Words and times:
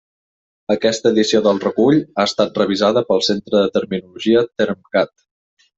Aquesta 0.75 1.11
edició 1.15 1.41
del 1.49 1.61
recull 1.65 1.99
ha 2.23 2.27
estat 2.31 2.59
revisada 2.63 3.07
pel 3.11 3.25
centre 3.29 3.57
de 3.65 3.73
terminologia 3.79 4.45
TERMCAT. 4.59 5.17